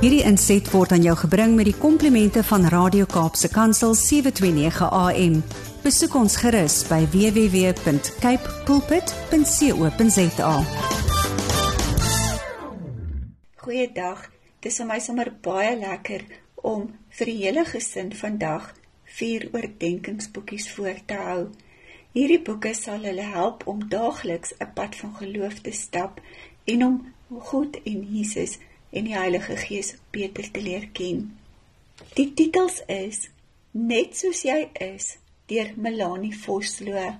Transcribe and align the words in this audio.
Hierdie 0.00 0.22
inset 0.24 0.64
word 0.72 0.94
aan 0.96 1.02
jou 1.04 1.12
gebring 1.12 1.58
met 1.58 1.66
die 1.68 1.76
komplimente 1.76 2.40
van 2.48 2.62
Radio 2.72 3.04
Kaapse 3.04 3.50
Kansel 3.52 3.92
729 3.92 4.86
AM. 4.96 5.34
Besoek 5.84 6.14
ons 6.16 6.38
gerus 6.40 6.78
by 6.88 7.02
www.cape 7.12 8.54
pulpit.co.za. 8.64 10.54
Goeiedag. 13.60 14.22
Dis 14.64 14.80
vir 14.80 14.88
my 14.88 14.96
sommer 15.04 15.28
baie 15.44 15.76
lekker 15.82 16.24
om 16.64 16.88
vir 17.20 17.32
die 17.34 17.36
hele 17.42 17.66
gesin 17.68 18.16
vandag 18.16 18.72
vier 19.18 19.50
oordeenkingsboekies 19.52 20.70
voor 20.78 20.96
te 21.04 21.20
hou. 21.20 21.42
Hierdie 22.16 22.40
boeke 22.48 22.72
sal 22.72 23.04
hulle 23.04 23.28
help 23.36 23.68
om 23.68 23.84
daagliks 23.92 24.56
'n 24.56 24.72
pad 24.72 24.96
van 24.96 25.12
geloof 25.20 25.60
te 25.60 25.76
stap 25.76 26.24
en 26.64 26.88
om 26.88 26.98
God 27.52 27.76
en 27.84 28.00
Jesus 28.16 28.56
en 28.90 29.04
die 29.04 29.16
Heilige 29.16 29.56
Gees 29.56 29.94
beter 30.10 30.50
te 30.50 30.62
leer 30.62 30.88
ken. 30.92 31.26
Die 32.14 32.32
titels 32.34 32.82
is 32.86 33.28
Net 33.70 34.16
soos 34.18 34.40
jy 34.42 34.64
is 34.82 35.12
deur 35.46 35.68
Melanie 35.78 36.34
Vosloo. 36.34 37.12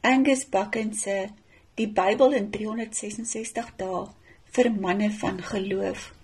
Angus 0.00 0.46
Buchan 0.48 0.94
se 0.96 1.28
Die 1.76 1.86
Bybel 1.86 2.32
in 2.32 2.50
366 2.50 3.68
dae 3.76 4.06
vir 4.56 4.70
manne 4.72 5.10
van 5.20 5.42
geloof. 5.50 6.14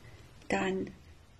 Dan 0.48 0.88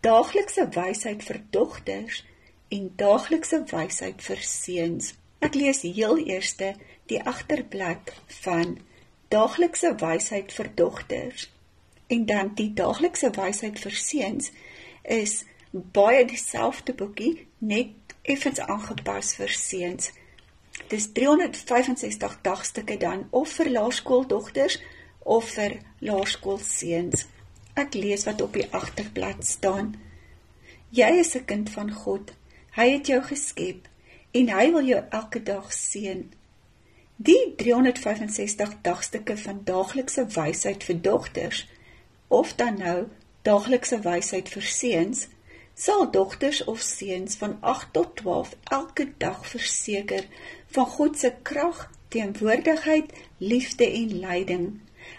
daaglikse 0.04 0.68
wysheid 0.76 1.24
vir 1.24 1.40
dogters 1.56 2.22
en 2.68 2.92
daaglikse 3.00 3.62
wysheid 3.72 4.20
vir 4.28 4.44
seuns. 4.44 5.14
Ek 5.40 5.56
lees 5.56 5.80
heel 5.88 6.20
eerste 6.20 6.74
die 7.08 7.22
agterblad 7.24 8.12
van 8.42 8.76
daaglikse 9.32 9.94
wysheid 10.04 10.52
vir 10.52 10.68
dogters 10.76 11.48
en 12.08 12.26
dan 12.26 12.52
die 12.54 12.72
daaglikse 12.74 13.30
wysheid 13.36 13.80
vir 13.80 13.96
seuns 14.00 14.50
is 15.02 15.44
baie 15.72 16.24
dieselfde 16.24 16.94
boekie 16.96 17.34
net 17.58 18.14
effens 18.22 18.60
aangepas 18.60 19.34
vir 19.36 19.52
seuns. 19.52 20.12
Dis 20.88 21.10
365 21.12 22.38
dagstukke 22.42 22.96
dan 22.96 23.26
of 23.30 23.52
vir 23.58 23.70
laerskooldogters 23.76 24.78
of 25.28 25.50
vir 25.56 25.76
laerskoolseuns. 26.00 27.26
Ek 27.76 27.94
lees 27.94 28.24
wat 28.28 28.40
op 28.42 28.56
die 28.56 28.66
agterblad 28.72 29.44
staan. 29.46 29.94
Jy 30.90 31.10
is 31.20 31.34
'n 31.36 31.44
kind 31.44 31.70
van 31.70 31.92
God. 31.92 32.32
Hy 32.72 32.90
het 32.90 33.06
jou 33.06 33.22
geskep 33.22 33.88
en 34.32 34.48
hy 34.48 34.72
wil 34.72 34.86
jou 34.86 35.02
elke 35.10 35.42
dag 35.42 35.72
seën. 35.72 36.30
Die 37.16 37.54
365 37.56 38.74
dagstukke 38.82 39.36
van 39.36 39.60
daaglikse 39.64 40.26
wysheid 40.26 40.84
vir 40.84 41.00
dogters 41.02 41.66
of 42.28 42.54
dan 42.54 42.78
nou 42.78 43.06
daaglikse 43.42 44.00
wysheid 44.04 44.48
vir 44.52 44.62
seuns, 44.62 45.26
sal 45.74 46.10
dogters 46.10 46.64
of 46.64 46.80
seuns 46.80 47.36
van 47.40 47.56
8 47.60 47.92
tot 47.92 48.16
12 48.16 48.56
elke 48.64 49.06
dag 49.16 49.46
verseker 49.46 50.26
van 50.74 50.86
God 50.86 51.18
se 51.18 51.32
krag, 51.42 51.86
teenwoordigheid, 52.08 53.12
liefde 53.38 53.86
en 53.86 54.18
leiding. 54.20 54.66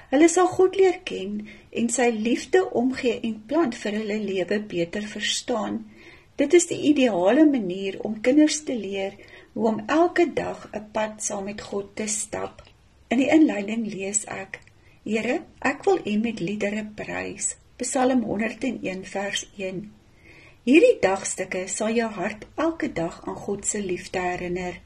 Hulle 0.09 0.27
sal 0.29 0.47
God 0.47 0.75
leer 0.75 0.99
ken 1.07 1.47
en 1.69 1.89
sy 1.93 2.09
liefde 2.13 2.65
omgee 2.81 3.19
en 3.23 3.37
plant 3.49 3.77
vir 3.81 3.97
hulle 4.01 4.19
lewe 4.19 4.59
beter 4.73 5.05
verstaan. 5.07 5.83
Dit 6.35 6.53
is 6.53 6.67
die 6.69 6.79
ideale 6.91 7.45
manier 7.45 7.99
om 8.03 8.21
kinders 8.25 8.63
te 8.63 8.75
leer 8.75 9.15
hoe 9.53 9.67
om 9.67 9.83
elke 9.87 10.25
dag 10.33 10.67
'n 10.73 10.85
pad 10.91 11.23
saam 11.23 11.43
met 11.43 11.61
God 11.61 11.95
te 11.95 12.07
stap. 12.07 12.63
In 13.07 13.17
die 13.17 13.31
inleiding 13.31 13.87
lees 13.93 14.25
ek: 14.25 14.59
Here, 15.07 15.37
ek 15.63 15.85
wil 15.87 16.01
U 16.03 16.13
met 16.19 16.41
liedere 16.43 16.81
prys. 16.95 17.53
Psalm 17.79 18.25
101 18.27 19.05
vers 19.07 19.45
1. 19.55 19.77
Hierdie 20.67 20.97
dagstukke 20.99 21.61
sal 21.71 21.93
jou 21.95 22.09
hart 22.17 22.43
elke 22.59 22.89
dag 22.91 23.21
aan 23.23 23.37
God 23.45 23.63
se 23.65 23.79
liefde 23.79 24.19
herinner. 24.19 24.81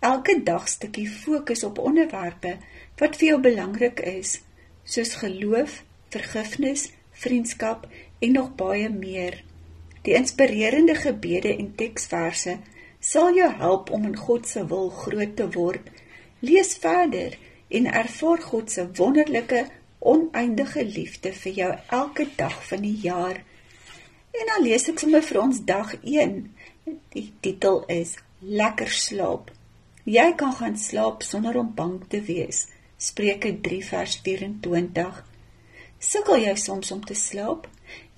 Elke 0.00 0.38
dagstukkie 0.46 1.04
fokus 1.04 1.66
op 1.68 1.82
onderwerpe 1.84 2.54
wat 2.96 3.20
vir 3.20 3.28
jou 3.28 3.38
belangrik 3.44 4.00
is, 4.14 4.38
soos 4.88 5.18
geloof, 5.20 5.82
vergifnis, 6.16 6.88
vriendskap 7.12 7.84
en 8.24 8.32
nog 8.32 8.54
baie 8.56 8.88
meer. 8.88 9.42
Die 10.08 10.16
inspirerende 10.16 10.96
gebede 10.96 11.52
en 11.58 11.74
teksverse 11.76 12.56
sal 13.04 13.36
jou 13.36 13.52
help 13.60 13.92
om 13.92 14.08
in 14.08 14.16
God 14.16 14.48
se 14.48 14.64
wil 14.72 14.88
groot 15.04 15.36
te 15.36 15.52
word. 15.52 15.92
Lees 16.40 16.72
verder 16.80 17.36
en 17.78 17.88
ervaar 17.88 18.42
God 18.42 18.70
se 18.70 18.84
wonderlike 18.98 19.64
oneindige 19.98 20.84
liefde 20.84 21.32
vir 21.32 21.52
jou 21.52 21.70
elke 21.88 22.26
dag 22.36 22.58
van 22.68 22.84
die 22.84 22.98
jaar. 23.04 23.40
En 24.32 24.46
dan 24.50 24.64
lees 24.64 24.88
ek 24.88 25.00
sommer 25.00 25.24
vir 25.24 25.40
ons 25.42 25.60
dag 25.68 25.94
1. 26.02 26.38
Die 27.14 27.28
titel 27.44 27.82
is 27.92 28.16
Lekker 28.42 28.90
slaap. 28.90 29.52
Jy 30.04 30.32
kan 30.34 30.54
gaan 30.58 30.78
slaap 30.80 31.22
sonder 31.22 31.58
om 31.60 31.74
bang 31.76 32.00
te 32.10 32.18
wees. 32.26 32.64
Spreuke 32.98 33.52
3 33.62 33.82
vers 33.86 34.16
24. 34.24 35.20
Sukkel 36.02 36.42
jy 36.42 36.56
soms 36.58 36.90
om 36.90 37.04
te 37.06 37.14
slaap? 37.14 37.68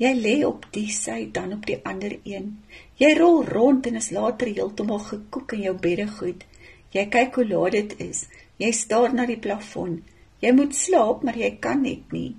Jy 0.01 0.13
lê 0.17 0.35
op 0.47 0.65
die 0.73 0.89
sy 0.95 1.27
dan 1.35 1.53
op 1.59 1.67
die 1.69 1.77
ander 1.85 2.15
een. 2.25 2.55
Jy 2.97 3.11
rol 3.19 3.43
rond 3.45 3.87
en 3.91 4.01
is 4.01 4.11
later 4.17 4.49
heeltemal 4.49 5.03
gekoek 5.11 5.57
in 5.59 5.67
jou 5.67 5.75
beddegoed. 5.87 6.47
Jy 6.95 7.05
kyk 7.11 7.37
hoe 7.41 7.47
laat 7.51 7.77
dit 7.77 7.95
is. 8.07 8.25
Jy 8.59 8.71
staar 8.73 9.15
na 9.15 9.27
die 9.27 9.41
plafon. 9.41 10.03
Jy 10.41 10.53
moet 10.53 10.75
slaap, 10.77 11.23
maar 11.23 11.37
jy 11.37 11.57
kan 11.61 11.83
net 11.83 12.13
nie. 12.13 12.35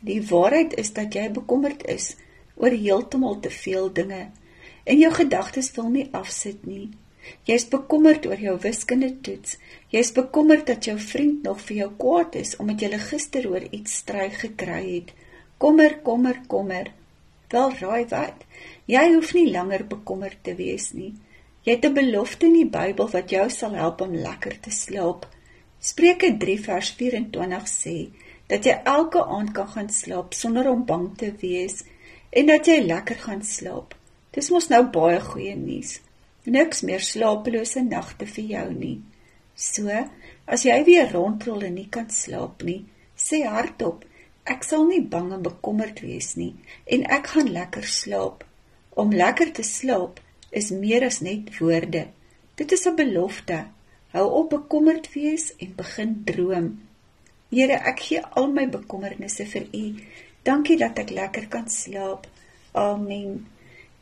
Die 0.00 0.20
waarheid 0.24 0.76
is 0.80 0.92
dat 0.96 1.14
jy 1.14 1.26
bekommerd 1.36 1.82
is 1.84 2.14
oor 2.56 2.72
heeltemal 2.72 3.40
te 3.44 3.50
veel 3.52 3.90
dinge 3.92 4.30
en 4.84 4.98
jou 4.98 5.10
gedagtes 5.12 5.68
wil 5.76 5.90
nie 5.92 6.06
afsit 6.16 6.64
nie. 6.66 6.88
Jy's 7.44 7.66
bekommerd 7.68 8.24
oor 8.26 8.40
jou 8.40 8.54
wiskunde 8.62 9.10
toets. 9.24 9.58
Jy's 9.92 10.12
bekommerd 10.16 10.66
dat 10.70 10.86
jou 10.88 10.96
vriend 10.98 11.44
nog 11.44 11.60
vir 11.66 11.76
jou 11.82 11.90
kwaad 12.00 12.38
is 12.40 12.54
omdat 12.62 12.80
jy 12.84 13.00
gister 13.10 13.48
oor 13.50 13.66
iets 13.68 13.98
stry 14.02 14.30
gekry 14.32 14.84
het. 14.86 15.12
Kommer, 15.60 15.98
kommer, 16.06 16.40
kommer. 16.48 16.88
Wel 17.52 17.74
raai 17.82 18.06
wat? 18.08 18.46
Jy 18.88 19.04
hoef 19.14 19.34
nie 19.36 19.50
langer 19.52 19.84
bekommerd 19.90 20.40
te 20.46 20.54
wees 20.56 20.92
nie. 20.96 21.12
Jy 21.66 21.76
het 21.76 21.84
'n 21.84 21.94
belofte 21.94 22.46
in 22.46 22.56
die 22.56 22.70
Bybel 22.78 23.08
wat 23.12 23.30
jou 23.30 23.50
sal 23.50 23.74
help 23.74 24.00
om 24.00 24.14
lekker 24.14 24.60
te 24.60 24.70
slaap. 24.70 25.26
Spreuke 25.80 26.36
3 26.36 26.58
vers 26.60 26.90
24 26.92 27.68
sê 27.72 27.94
dat 28.52 28.66
jy 28.68 28.74
elke 28.84 29.22
aand 29.24 29.54
kan 29.56 29.68
gaan 29.72 29.86
slaap 29.88 30.34
sonder 30.36 30.66
om 30.68 30.82
bang 30.84 31.06
te 31.16 31.30
wees 31.40 31.78
en 32.36 32.50
dat 32.50 32.68
jy 32.68 32.82
lekker 32.84 33.16
gaan 33.22 33.40
slaap. 33.40 33.94
Dis 34.36 34.50
mos 34.52 34.68
nou 34.68 34.82
baie 34.92 35.22
goeie 35.24 35.54
nuus. 35.56 35.94
Niks 36.44 36.84
meer 36.84 37.00
slapelose 37.00 37.80
nagte 37.86 38.28
vir 38.28 38.52
jou 38.52 38.66
nie. 38.74 38.98
So, 39.56 39.88
as 40.44 40.66
jy 40.68 40.76
weer 40.84 41.08
rondrol 41.14 41.64
en 41.70 41.78
nie 41.80 41.88
kan 41.88 42.12
slaap 42.12 42.60
nie, 42.68 42.82
sê 43.16 43.40
hardop, 43.48 44.04
ek 44.44 44.68
sal 44.68 44.84
nie 44.84 45.00
bang 45.00 45.32
en 45.38 45.48
bekommerd 45.48 46.04
wees 46.04 46.34
nie 46.36 46.52
en 46.92 47.08
ek 47.08 47.32
gaan 47.32 47.52
lekker 47.56 47.88
slaap. 47.88 48.44
Om 49.00 49.16
lekker 49.16 49.56
te 49.56 49.64
slaap 49.64 50.20
is 50.52 50.74
meer 50.76 51.08
as 51.08 51.22
net 51.24 51.54
woorde. 51.56 52.10
Dit 52.60 52.72
is 52.72 52.86
'n 52.86 52.96
belofte. 53.00 53.64
Hou 54.10 54.26
op 54.30 54.50
bekommerd 54.50 55.12
wees 55.12 55.56
en 55.56 55.74
begin 55.76 56.22
droom. 56.24 56.70
Here, 57.50 57.76
ek 57.90 58.00
gee 58.08 58.22
al 58.38 58.48
my 58.50 58.66
bekommernisse 58.70 59.46
vir 59.46 59.68
U. 59.70 59.84
Dankie 60.42 60.78
dat 60.80 60.98
ek 60.98 61.12
lekker 61.14 61.46
kan 61.52 61.68
slaap. 61.70 62.26
Amen. 62.74 63.44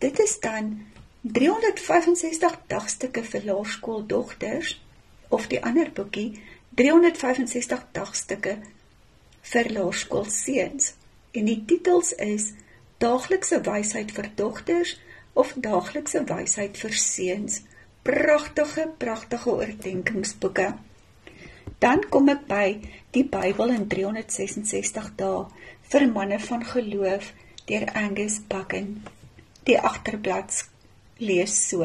Dit 0.01 0.21
is 0.25 0.39
dan 0.41 0.87
365 1.21 2.57
dagstukke 2.73 3.25
vir 3.25 3.45
laerskooldogters 3.51 4.79
of 5.29 5.49
die 5.53 5.61
ander 5.61 5.91
boekie 5.93 6.41
365 6.81 7.85
dagstukke 7.93 8.59
vir 9.53 9.73
laerskoolseuns. 9.77 10.95
En 11.37 11.49
die 11.51 11.61
titels 11.69 12.15
is 12.16 12.53
Daaglikse 12.99 13.61
wysheid 13.63 14.11
vir 14.16 14.31
dogters 14.34 14.97
of 15.39 15.53
Daaglikse 15.54 16.25
wysheid 16.27 16.81
vir 16.81 16.97
seuns 16.97 17.61
pragtige 18.09 18.89
pragtige 18.97 19.51
oordeenkingsboeke. 19.51 20.69
Dan 21.78 22.07
kom 22.09 22.31
ek 22.33 22.47
by 22.49 22.69
die 23.13 23.25
Bybel 23.28 23.75
in 23.75 23.84
366 23.93 25.10
dae 25.19 25.43
vir 25.93 26.07
manne 26.15 26.39
van 26.41 26.65
geloof 26.71 27.28
deur 27.69 27.84
Angus 28.03 28.39
Buchan. 28.49 28.95
Die 29.69 29.77
agterblad 29.77 30.57
lees 31.21 31.59
so: 31.69 31.84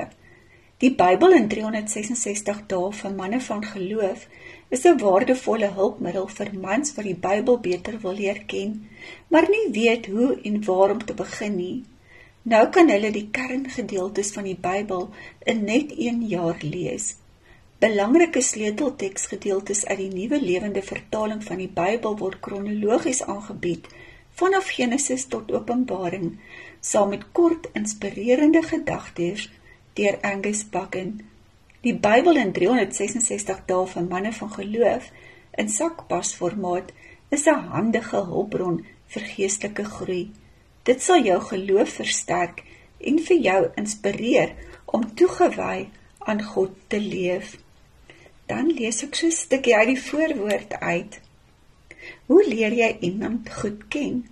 Die 0.79 0.93
Bybel 1.03 1.35
in 1.41 1.51
366 1.51 2.65
dae 2.71 2.95
vir 3.01 3.19
manne 3.19 3.43
van 3.43 3.67
geloof 3.75 4.23
is 4.69 4.87
'n 4.87 5.03
waardevolle 5.03 5.75
hulpmiddel 5.75 6.27
vir 6.37 6.55
mans 6.67 6.95
wat 6.95 7.09
die 7.11 7.21
Bybel 7.27 7.59
beter 7.59 7.99
wil 7.99 8.15
leer 8.15 8.45
ken, 8.47 8.87
maar 9.27 9.49
nie 9.49 9.67
weet 9.75 10.07
hoe 10.07 10.39
en 10.43 10.63
waar 10.63 10.95
om 10.95 11.03
te 11.05 11.13
begin 11.13 11.55
nie. 11.55 11.83
Nou 12.43 12.65
kan 12.75 12.89
hulle 12.91 13.07
die 13.15 13.29
kerngedeeltes 13.31 14.33
van 14.35 14.43
die 14.43 14.57
Bybel 14.59 15.05
in 15.47 15.61
net 15.63 15.93
1 15.95 16.25
jaar 16.27 16.57
lees. 16.59 17.13
Belangrike 17.79 18.41
sleutelteksgedeeltes 18.43 19.85
uit 19.85 19.97
die 20.01 20.09
Nuwe 20.11 20.39
Lewende 20.41 20.81
Vertaling 20.83 21.39
van 21.43 21.61
die 21.63 21.69
Bybel 21.71 22.17
word 22.19 22.41
kronologies 22.43 23.23
aangebied 23.23 23.87
vanaf 24.35 24.73
Genesis 24.75 25.27
tot 25.31 25.51
Openbaring, 25.55 26.37
saam 26.81 27.13
met 27.13 27.25
kort 27.31 27.69
inspirerende 27.79 28.63
gedagtes 28.65 29.47
deur 29.95 30.19
Angus 30.21 30.65
Buchan. 30.67 31.21
Die 31.85 31.95
Bybel 31.95 32.43
in 32.43 32.51
366 32.51 33.65
dae 33.71 33.87
vir 33.95 34.07
manne 34.09 34.35
van 34.35 34.55
geloof 34.59 35.11
in 35.63 35.69
sakpasformaat 35.69 36.91
is 37.29 37.47
'n 37.47 37.67
handige 37.71 38.25
hulpbron 38.31 38.85
vir 39.07 39.29
geestelike 39.35 39.85
groei. 39.85 40.31
Dit 40.83 41.01
sal 41.01 41.23
jou 41.23 41.39
geloof 41.41 41.97
versterk 41.99 42.63
en 42.99 43.19
vir 43.27 43.37
jou 43.47 43.59
inspireer 43.79 44.55
om 44.85 45.05
toegewy 45.15 45.87
aan 46.27 46.41
God 46.43 46.75
te 46.91 46.99
leef. 46.99 47.55
Dan 48.51 48.71
lees 48.75 49.03
ek 49.05 49.15
so 49.15 49.27
'n 49.27 49.31
stukkie 49.31 49.75
uit 49.75 49.87
die 49.93 50.01
voorwoord 50.09 50.73
uit. 50.79 51.19
Hoe 52.27 52.43
leer 52.47 52.73
jy 52.73 52.97
iemand 52.99 53.49
goed 53.49 53.87
ken? 53.87 54.25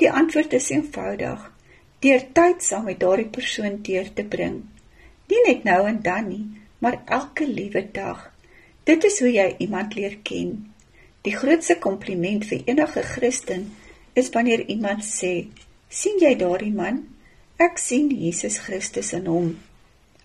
Die 0.00 0.10
antwoord 0.10 0.52
is 0.52 0.70
eenvoudig: 0.70 1.52
deur 2.00 2.22
tyd 2.32 2.64
saam 2.64 2.84
met 2.84 3.00
daardie 3.00 3.28
persoon 3.28 3.82
deur 3.82 4.08
te 4.12 4.24
bring. 4.24 4.62
Nie 5.28 5.42
net 5.46 5.64
nou 5.64 5.86
en 5.86 6.02
dan 6.02 6.28
nie, 6.28 6.46
maar 6.78 7.02
elke 7.06 7.46
liewe 7.46 7.84
dag. 7.92 8.32
Dit 8.84 9.04
is 9.04 9.20
hoe 9.20 9.32
jy 9.32 9.54
iemand 9.58 9.94
leer 9.94 10.16
ken. 10.22 10.72
Die 11.22 11.36
grootste 11.36 11.76
kompliment 11.78 12.46
vir 12.46 12.64
enige 12.66 13.02
Christen 13.02 13.68
is 14.12 14.32
wanneer 14.34 14.64
iemand 14.66 15.04
sê: 15.06 15.46
"Sien 15.92 16.16
jy 16.20 16.32
daardie 16.40 16.72
man? 16.72 17.02
Ek 17.60 17.78
sien 17.78 18.06
Jesus 18.10 18.56
Christus 18.64 19.12
in 19.12 19.26
hom." 19.26 19.48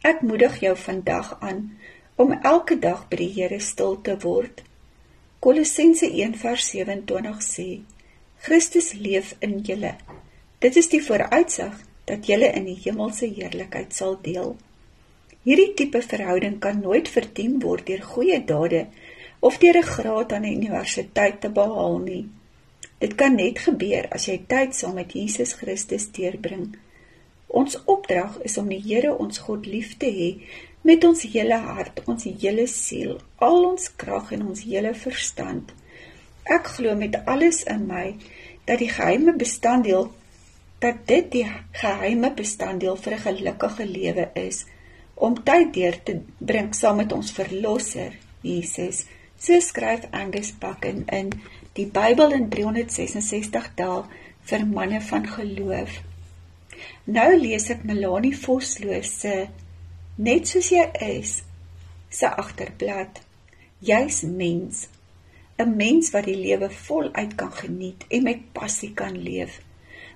Ek 0.01 0.21
moedig 0.21 0.61
jou 0.63 0.75
vandag 0.79 1.33
aan 1.41 1.59
om 2.15 2.31
elke 2.31 2.77
dag 2.79 3.01
by 3.09 3.17
die 3.19 3.33
Here 3.35 3.59
stil 3.59 3.97
te 4.01 4.15
word. 4.23 4.63
Kolossense 5.43 6.07
1:27 6.07 7.41
sê: 7.41 7.81
"Christus 8.45 8.93
leef 8.93 9.35
in 9.39 9.59
julle." 9.59 9.95
Dit 10.59 10.75
is 10.75 10.89
die 10.89 11.03
vooruitsig 11.03 11.83
dat 12.05 12.25
julle 12.25 12.47
in 12.55 12.65
die 12.65 12.79
hemelse 12.85 13.27
heerlikheid 13.27 13.93
sal 13.93 14.17
deel. 14.21 14.55
Hierdie 15.43 15.73
tipe 15.73 16.01
verhouding 16.01 16.59
kan 16.59 16.79
nooit 16.79 17.09
verdien 17.09 17.59
word 17.59 17.85
deur 17.87 18.01
goeie 18.13 18.39
dade 18.45 18.87
of 19.39 19.59
deur 19.59 19.77
'n 19.77 19.91
graad 19.91 20.33
aan 20.33 20.45
'n 20.45 20.57
universiteit 20.63 21.41
te 21.41 21.49
behaal 21.49 21.97
nie. 21.97 22.25
Dit 22.97 23.13
kan 23.15 23.35
net 23.37 23.59
gebeur 23.61 24.07
as 24.15 24.25
jy 24.25 24.39
tyd 24.49 24.73
saam 24.73 24.95
met 24.97 25.13
Jesus 25.13 25.53
Christus 25.59 26.07
deurbring. 26.15 26.71
Ons 27.47 27.77
opdrag 27.85 28.39
is 28.47 28.57
om 28.57 28.71
die 28.73 28.81
Here 28.81 29.13
ons 29.13 29.37
God 29.45 29.67
lief 29.69 29.93
te 30.01 30.09
hê 30.09 30.29
met 30.87 31.03
ons 31.05 31.21
hele 31.29 31.57
hart, 31.61 32.01
ons 32.09 32.25
hele 32.25 32.65
siel, 32.71 33.17
al 33.43 33.57
ons 33.69 33.89
krag 34.01 34.31
en 34.33 34.47
ons 34.49 34.63
hele 34.65 34.93
verstand. 34.97 35.73
Ek 36.47 36.71
glo 36.77 36.95
met 36.97 37.19
alles 37.27 37.61
in 37.69 37.85
my 37.89 38.05
dat 38.65 38.81
die 38.81 38.89
geheime 38.89 39.35
bestanddeel 39.37 40.09
dat 40.81 41.05
dit 41.09 41.29
die 41.33 41.45
geheime 41.77 42.31
bestanddeel 42.37 42.97
vir 43.03 43.13
'n 43.13 43.25
gelukkige 43.27 43.85
lewe 43.85 44.25
is 44.33 44.65
om 45.15 45.37
tyd 45.43 45.73
deur 45.73 45.97
te 46.03 46.21
bring 46.39 46.73
saam 46.73 46.97
met 46.97 47.13
ons 47.13 47.31
verlosser 47.31 48.13
Jesus 48.41 49.05
So 49.37 49.59
skryf 49.59 50.07
Angus 50.11 50.51
Buchan 50.51 51.05
in 51.13 51.29
die 51.77 51.85
Bybel 51.85 52.33
in 52.33 52.49
366 52.49 53.71
dae 53.77 54.03
vir 54.49 54.65
manne 54.65 55.01
van 55.01 55.27
geloof. 55.29 56.01
Nou 57.05 57.29
lees 57.37 57.69
ek 57.73 57.85
Melanie 57.87 58.35
Vosloo 58.35 59.01
se 59.05 59.47
Net 60.17 60.49
soos 60.49 60.71
jy 60.73 60.83
is 61.05 61.31
se 62.09 62.29
agterblad. 62.41 63.19
Jy's 63.85 64.23
mens. 64.25 64.87
'n 65.61 65.75
Mens 65.77 66.09
wat 66.13 66.25
die 66.25 66.37
lewe 66.37 66.69
voluit 66.69 67.35
kan 67.37 67.51
geniet 67.53 68.05
en 68.09 68.23
met 68.23 68.41
passie 68.53 68.93
kan 68.93 69.13
leef. 69.27 69.61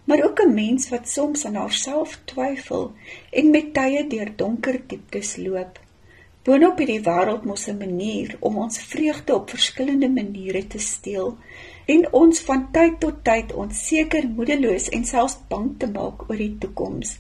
Maar 0.06 0.24
ook 0.26 0.42
'n 0.42 0.54
mens 0.54 0.90
wat 0.90 1.10
soms 1.10 1.46
aan 1.46 1.56
haarself 1.56 2.18
twyfel 2.26 2.94
en 3.30 3.52
met 3.52 3.74
tye 3.74 4.08
deur 4.08 4.32
donker 4.36 4.82
dieptes 4.88 5.38
loop. 5.38 5.80
Boonop 6.42 6.80
het 6.82 6.90
die 6.90 7.02
wêreld 7.06 7.44
mos 7.46 7.68
'n 7.70 7.78
manier 7.78 8.32
om 8.40 8.56
ons 8.58 8.80
vreugde 8.92 9.36
op 9.36 9.50
verskillende 9.50 10.08
maniere 10.10 10.68
te 10.68 10.80
steel 10.80 11.38
en 11.86 12.14
ons 12.14 12.40
van 12.48 12.64
tyd 12.72 13.00
tot 13.00 13.24
tyd 13.24 13.54
onseker, 13.54 14.28
moedeloos 14.38 14.90
en 14.90 15.06
selfs 15.06 15.38
bang 15.50 15.68
te 15.78 15.88
maak 15.88 16.30
oor 16.30 16.38
die 16.38 16.58
toekoms. 16.58 17.18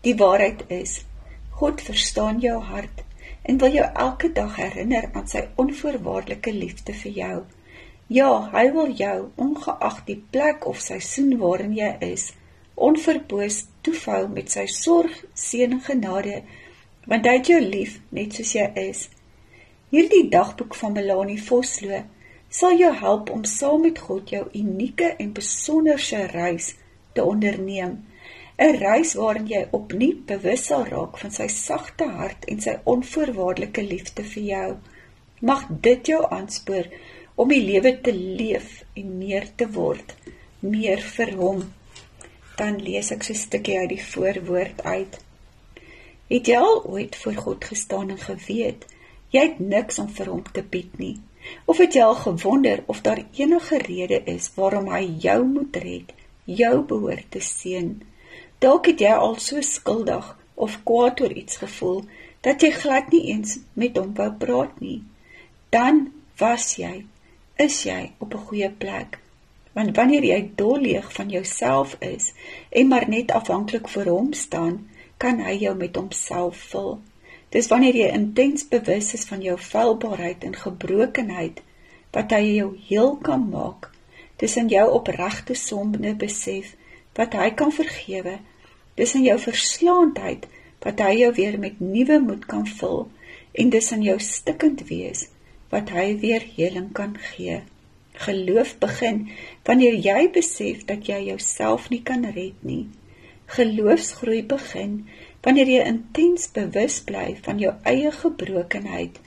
Die 0.00 0.14
waarheid 0.16 0.64
is, 0.68 1.04
God 1.50 1.80
verstaan 1.80 2.40
jou 2.40 2.58
hart 2.60 3.02
en 3.42 3.58
wil 3.58 3.72
jou 3.72 3.86
elke 4.04 4.32
dag 4.32 4.56
herinner 4.56 5.08
aan 5.12 5.28
sy 5.28 5.48
onvoorwaardelike 5.56 6.52
liefde 6.52 6.92
vir 6.92 7.12
jou. 7.12 7.42
Ja, 8.06 8.50
hy 8.52 8.72
wil 8.72 8.92
jou 8.92 9.30
ongeag 9.36 10.04
die 10.04 10.22
plek 10.30 10.66
of 10.66 10.80
seisoen 10.80 11.38
waarin 11.38 11.72
jy 11.72 11.96
is, 12.00 12.32
onverboos 12.74 13.64
toefou 13.80 14.28
met 14.28 14.50
sy 14.50 14.66
sorg, 14.66 15.24
seën 15.34 15.72
en 15.72 15.80
genade 15.80 16.42
want 17.06 17.26
hy 17.26 17.36
het 17.38 17.50
jou 17.50 17.60
lief 17.60 17.98
net 18.10 18.34
soos 18.36 18.54
jy 18.54 18.68
is. 18.88 19.08
Hierdie 19.92 20.28
dagboek 20.32 20.74
van 20.78 20.94
Melanie 20.96 21.40
Vosloo 21.42 22.04
sal 22.52 22.78
jou 22.80 22.92
help 22.94 23.30
om 23.32 23.44
saam 23.48 23.82
met 23.86 23.98
God 23.98 24.30
jou 24.30 24.44
unieke 24.54 25.14
en 25.18 25.32
besonderse 25.36 26.26
reis 26.32 26.74
te 27.16 27.24
onderneem. 27.24 27.98
'n 28.58 28.76
Reis 28.78 29.14
waarin 29.18 29.48
jy 29.48 29.62
opnuut 29.78 30.26
bewus 30.26 30.66
sal 30.70 30.84
raak 30.84 31.18
van 31.18 31.32
sy 31.34 31.48
sagte 31.48 32.06
hart 32.18 32.44
en 32.52 32.60
sy 32.60 32.74
onvoorwaardelike 32.94 33.82
liefde 33.82 34.24
vir 34.34 34.42
jou. 34.42 34.68
Mag 35.40 35.64
dit 35.88 36.06
jou 36.12 36.20
aanspoor 36.36 36.86
om 37.34 37.48
die 37.48 37.62
lewe 37.64 37.92
te 38.00 38.12
leef 38.14 38.84
en 38.94 39.18
meer 39.18 39.48
te 39.56 39.66
word, 39.78 40.14
meer 40.60 41.00
vir 41.16 41.34
hom. 41.40 41.64
Dan 42.56 42.78
lees 42.84 43.10
ek 43.10 43.24
so 43.24 43.32
'n 43.32 43.44
stukkie 43.44 43.78
uit 43.78 43.88
die 43.96 44.04
voorwoord 44.12 44.84
uit. 44.84 45.18
Het 46.32 46.48
jy 46.48 46.56
al 46.56 46.78
ooit 46.88 47.16
voor 47.16 47.34
God 47.44 47.64
gestaan 47.68 48.10
en 48.14 48.20
geweet 48.20 48.86
jy 49.34 49.40
het 49.50 49.58
niks 49.60 49.98
om 50.00 50.08
vir 50.16 50.30
hom 50.32 50.42
te 50.56 50.62
bied 50.64 50.94
nie? 50.96 51.16
Of 51.68 51.80
het 51.82 51.92
jy 51.96 52.04
al 52.06 52.16
gewonder 52.20 52.80
of 52.86 53.02
daar 53.04 53.20
enige 53.36 53.80
rede 53.82 54.22
is 54.32 54.46
waarom 54.54 54.88
hy 54.92 55.02
jou 55.20 55.42
moet 55.44 55.76
red, 55.76 56.12
jou 56.44 56.74
behoort 56.88 57.26
te 57.34 57.42
seën? 57.44 57.90
Dalk 58.64 58.88
het 58.88 59.04
jy 59.04 59.12
al 59.12 59.36
so 59.44 59.60
skuldig 59.60 60.30
of 60.54 60.78
kwaad 60.88 61.20
oor 61.20 61.34
iets 61.36 61.60
gevoel 61.60 62.00
dat 62.40 62.64
jy 62.64 62.70
glad 62.80 63.12
nie 63.12 63.26
eens 63.34 63.58
met 63.76 63.98
hom 64.00 64.14
wou 64.16 64.30
praat 64.44 64.80
nie. 64.80 65.02
Dan 65.68 66.06
was 66.40 66.78
jy, 66.80 67.04
is 67.60 67.82
jy 67.84 68.12
op 68.18 68.32
'n 68.34 68.46
goeie 68.48 68.70
plek. 68.70 69.18
Want 69.72 69.96
wanneer 69.96 70.24
jy 70.24 70.50
dolleeg 70.56 71.12
van 71.12 71.28
jouself 71.28 71.96
is 72.00 72.32
en 72.70 72.88
maar 72.88 73.08
net 73.08 73.30
afhanklik 73.30 73.88
vir 73.88 74.08
hom 74.08 74.32
staan, 74.32 74.88
kan 75.22 75.40
hy 75.46 75.54
jou 75.62 75.72
met 75.78 75.96
homself 75.96 76.58
vul. 76.72 76.94
Dis 77.54 77.68
wanneer 77.70 77.96
jy 78.00 78.08
intens 78.16 78.64
bewus 78.68 79.12
is 79.18 79.26
van 79.28 79.42
jou 79.44 79.58
feilbaarheid 79.60 80.44
en 80.48 80.56
gebrokenheid 80.56 81.60
wat 82.16 82.32
hy 82.36 82.42
jou 82.56 82.70
heel 82.88 83.12
kan 83.24 83.44
maak. 83.52 83.90
Dis 84.40 84.56
in 84.58 84.70
jou 84.72 84.86
opregte 84.96 85.54
sonde 85.58 86.14
besef 86.18 86.72
wat 87.18 87.36
hy 87.38 87.50
kan 87.56 87.72
vergewe. 87.72 88.38
Dis 88.98 89.14
in 89.18 89.26
jou 89.28 89.36
verslaandheid 89.40 90.48
wat 90.82 91.02
hy 91.04 91.12
jou 91.20 91.32
weer 91.36 91.58
met 91.60 91.80
nuwe 91.80 92.18
moed 92.24 92.48
kan 92.50 92.64
vul 92.80 93.04
en 93.52 93.70
dis 93.70 93.92
in 93.94 94.02
jou 94.06 94.16
stikkend 94.24 94.86
wees 94.88 95.28
wat 95.72 95.92
hy 95.94 96.08
weer 96.20 96.42
heling 96.56 96.90
kan 96.96 97.14
gee. 97.32 97.60
Geloof 98.24 98.74
begin 98.80 99.22
wanneer 99.68 99.94
jy 100.08 100.26
besef 100.34 100.82
dat 100.88 101.06
jy 101.08 101.22
jouself 101.30 101.88
nie 101.92 102.02
kan 102.04 102.26
red 102.34 102.58
nie. 102.60 102.88
Geloofsgroei 103.52 104.42
begin 104.48 104.92
wanneer 105.44 105.68
jy 105.68 105.84
intens 105.84 106.48
bewus 106.56 107.00
bly 107.08 107.34
van 107.44 107.58
jou 107.60 107.72
eie 107.90 108.12
gebrokenheid 108.16 109.18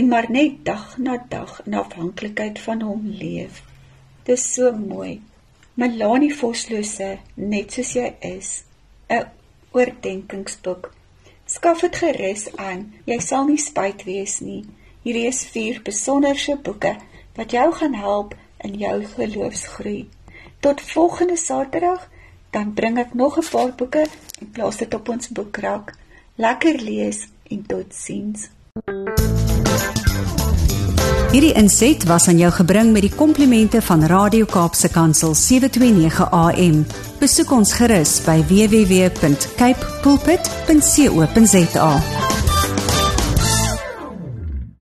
en 0.00 0.08
maar 0.12 0.28
net 0.32 0.62
dag 0.64 0.94
na 0.98 1.16
dag 1.28 1.58
in 1.66 1.76
afhanklikheid 1.80 2.60
van 2.66 2.84
hom 2.86 3.04
leef. 3.20 3.62
Dis 4.24 4.46
so 4.54 4.72
mooi. 4.72 5.20
Melanie 5.74 6.32
Voslose, 6.34 7.18
net 7.34 7.72
soos 7.76 7.92
jy 7.98 8.08
is, 8.20 8.64
'n 9.10 9.28
oordeenkingsboek. 9.76 10.90
Skaf 11.46 11.80
dit 11.80 11.96
gerus 11.96 12.48
aan. 12.56 12.94
Jy 13.04 13.18
sal 13.20 13.44
nie 13.46 13.60
spyt 13.60 14.04
wees 14.04 14.40
nie. 14.40 14.64
Hierdie 15.04 15.28
is 15.28 15.44
vier 15.52 15.82
besonderse 15.84 16.56
boeke 16.56 16.96
wat 17.36 17.52
jou 17.52 17.72
gaan 17.72 17.94
help 17.94 18.34
in 18.64 18.74
jou 18.80 19.04
geloofsgroei. 19.04 20.08
Tot 20.60 20.80
volgende 20.80 21.36
Saterdag 21.36 22.08
dan 22.56 22.72
bring 22.72 22.98
ek 22.98 23.14
nog 23.14 23.38
'n 23.38 23.48
paar 23.50 23.72
boeke 23.76 24.06
en 24.40 24.50
plaas 24.50 24.76
dit 24.76 24.94
op 24.94 25.08
ons 25.08 25.28
boekrak. 25.28 25.94
Lekker 26.34 26.80
lees 26.80 27.28
en 27.48 27.66
totsiens. 27.66 28.48
Hierdie 31.32 31.52
inset 31.52 32.04
was 32.04 32.28
aan 32.28 32.38
jou 32.38 32.52
gebring 32.52 32.92
met 32.92 33.02
die 33.02 33.14
komplimente 33.14 33.82
van 33.82 34.04
Radio 34.04 34.44
Kaapse 34.44 34.88
Kansel 34.88 35.34
729 35.34 36.30
AM. 36.30 36.86
Besoek 37.18 37.50
ons 37.50 37.72
gerus 37.72 38.20
by 38.24 38.44
www.cape 38.48 39.86
pulpit.co.za. 40.02 41.90